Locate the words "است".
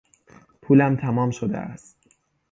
1.57-2.03